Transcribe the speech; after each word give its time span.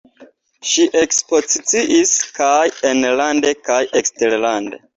Ŝi 0.69 0.85
ekspoziciis 1.01 2.15
kaj 2.39 2.65
enlande 2.95 3.55
kaj 3.71 3.81
eksterlande. 4.03 4.85